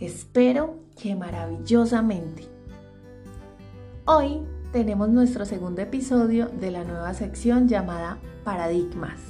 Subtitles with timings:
[0.00, 2.44] Espero que maravillosamente.
[4.06, 4.40] Hoy
[4.72, 9.20] tenemos nuestro segundo episodio de la nueva sección llamada Paradigmas.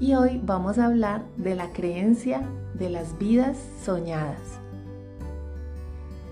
[0.00, 2.42] Y hoy vamos a hablar de la creencia
[2.74, 4.40] de las vidas soñadas.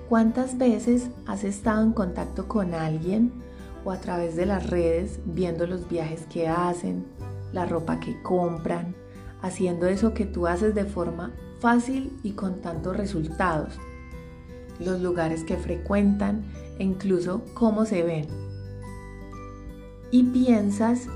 [0.09, 3.31] ¿Cuántas veces has estado en contacto con alguien
[3.85, 7.07] o a través de las redes viendo los viajes que hacen,
[7.53, 8.97] la ropa que compran,
[9.43, 13.79] haciendo eso que tú haces de forma fácil y con tantos resultados,
[14.79, 16.45] los lugares que frecuentan
[16.79, 18.27] e incluso cómo se ven.
[20.11, 21.07] Y piensas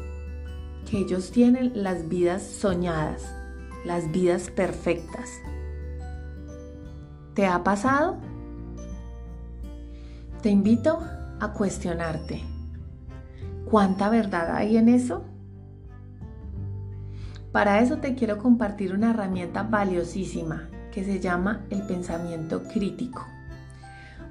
[0.89, 3.34] que ellos tienen las vidas soñadas,
[3.84, 5.30] las vidas perfectas.
[7.34, 8.19] ¿Te ha pasado?
[10.42, 11.00] Te invito
[11.41, 12.42] a cuestionarte.
[13.64, 15.25] ¿Cuánta verdad hay en eso?
[17.55, 23.24] Para eso te quiero compartir una herramienta valiosísima que se llama el pensamiento crítico.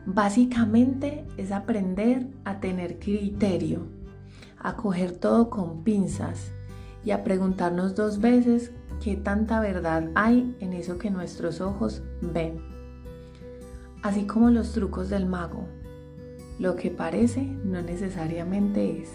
[0.05, 3.87] Básicamente es aprender a tener criterio,
[4.59, 6.51] a coger todo con pinzas
[7.05, 12.59] y a preguntarnos dos veces qué tanta verdad hay en eso que nuestros ojos ven.
[14.01, 15.65] Así como los trucos del mago,
[16.59, 19.11] lo que parece no necesariamente es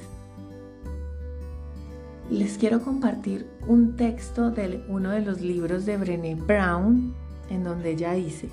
[2.31, 7.15] les quiero compartir un texto de uno de los libros de Brené Brown
[7.49, 8.50] en donde ella dice,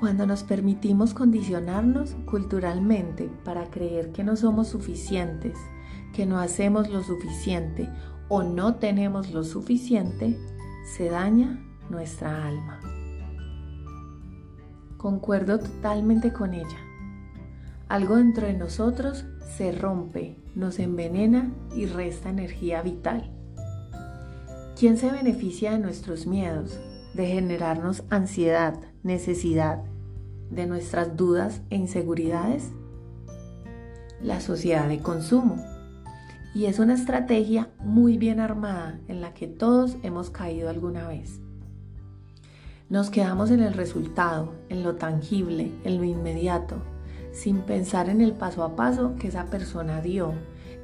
[0.00, 5.58] cuando nos permitimos condicionarnos culturalmente para creer que no somos suficientes,
[6.14, 7.88] que no hacemos lo suficiente
[8.28, 10.38] o no tenemos lo suficiente,
[10.96, 12.80] se daña nuestra alma.
[14.96, 16.78] Concuerdo totalmente con ella.
[17.88, 19.26] Algo dentro de nosotros
[19.56, 23.30] se rompe, nos envenena y resta energía vital.
[24.76, 26.80] ¿Quién se beneficia de nuestros miedos,
[27.14, 28.74] de generarnos ansiedad,
[29.04, 29.84] necesidad,
[30.50, 32.72] de nuestras dudas e inseguridades?
[34.20, 35.64] La sociedad de consumo.
[36.56, 41.40] Y es una estrategia muy bien armada en la que todos hemos caído alguna vez.
[42.88, 46.82] Nos quedamos en el resultado, en lo tangible, en lo inmediato,
[47.32, 50.32] sin pensar en el paso a paso que esa persona dio,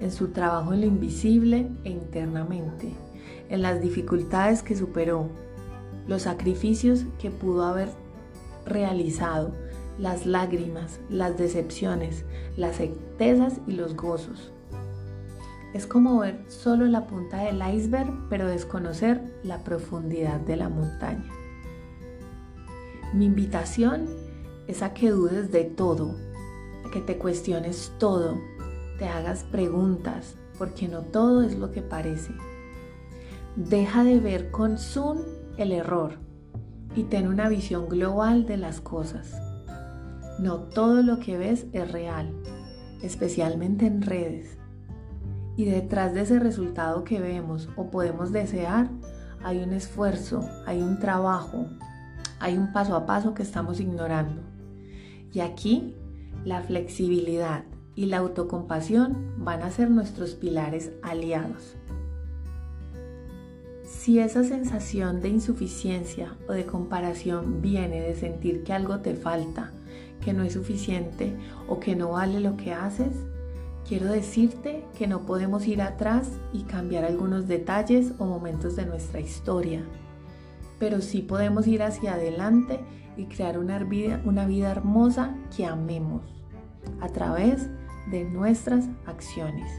[0.00, 2.92] en su trabajo en lo invisible e internamente,
[3.48, 5.28] en las dificultades que superó,
[6.06, 7.88] los sacrificios que pudo haber
[8.66, 9.54] realizado,
[9.98, 12.24] las lágrimas, las decepciones,
[12.56, 14.52] las certezas y los gozos.
[15.72, 21.30] Es como ver solo la punta del iceberg, pero desconocer la profundidad de la montaña.
[23.12, 24.06] Mi invitación
[24.66, 26.14] es a que dudes de todo,
[26.92, 28.40] que te cuestiones todo,
[28.98, 32.32] te hagas preguntas, porque no todo es lo que parece.
[33.56, 35.18] Deja de ver con Zoom
[35.56, 36.18] el error
[36.96, 39.32] y ten una visión global de las cosas.
[40.38, 42.34] No todo lo que ves es real,
[43.02, 44.58] especialmente en redes.
[45.56, 48.90] Y detrás de ese resultado que vemos o podemos desear,
[49.42, 51.66] hay un esfuerzo, hay un trabajo,
[52.40, 54.42] hay un paso a paso que estamos ignorando.
[55.32, 55.94] Y aquí
[56.44, 57.64] la flexibilidad
[57.96, 61.76] y la autocompasión van a ser nuestros pilares aliados.
[63.84, 69.72] Si esa sensación de insuficiencia o de comparación viene de sentir que algo te falta,
[70.22, 71.34] que no es suficiente
[71.68, 73.14] o que no vale lo que haces,
[73.86, 79.20] quiero decirte que no podemos ir atrás y cambiar algunos detalles o momentos de nuestra
[79.20, 79.84] historia,
[80.78, 82.80] pero sí podemos ir hacia adelante
[83.16, 86.22] y crear una vida, una vida hermosa que amemos
[87.00, 87.68] a través
[88.10, 89.70] de nuestras acciones.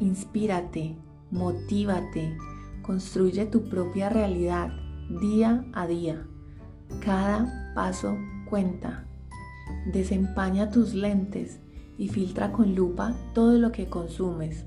[0.00, 0.96] Inspírate,
[1.30, 2.36] motívate,
[2.82, 4.70] construye tu propia realidad
[5.20, 6.26] día a día.
[7.04, 8.16] Cada paso
[8.48, 9.06] cuenta.
[9.92, 11.60] Desempaña tus lentes
[11.96, 14.64] y filtra con lupa todo lo que consumes,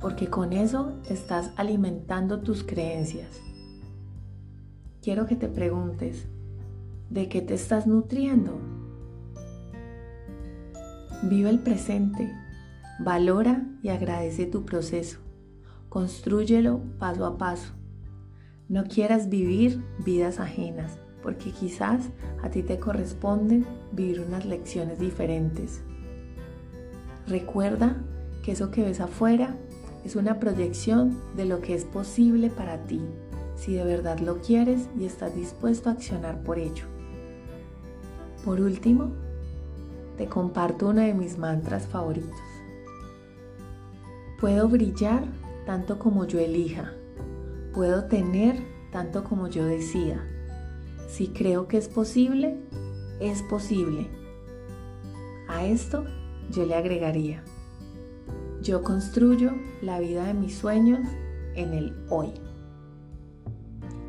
[0.00, 3.40] porque con eso estás alimentando tus creencias.
[5.08, 6.26] Quiero que te preguntes,
[7.08, 8.60] ¿de qué te estás nutriendo?
[11.22, 12.30] Vive el presente,
[13.00, 15.20] valora y agradece tu proceso,
[15.88, 17.72] construyelo paso a paso.
[18.68, 22.10] No quieras vivir vidas ajenas, porque quizás
[22.42, 25.80] a ti te corresponde vivir unas lecciones diferentes.
[27.26, 27.96] Recuerda
[28.42, 29.56] que eso que ves afuera
[30.04, 33.00] es una proyección de lo que es posible para ti,
[33.58, 36.84] si de verdad lo quieres y estás dispuesto a accionar por ello.
[38.44, 39.10] Por último,
[40.16, 42.40] te comparto uno de mis mantras favoritos.
[44.40, 45.24] Puedo brillar
[45.66, 46.92] tanto como yo elija.
[47.74, 48.56] Puedo tener
[48.92, 50.24] tanto como yo decida.
[51.08, 52.60] Si creo que es posible,
[53.20, 54.08] es posible.
[55.48, 56.04] A esto
[56.50, 57.42] yo le agregaría,
[58.62, 59.52] yo construyo
[59.82, 61.00] la vida de mis sueños
[61.54, 62.32] en el hoy.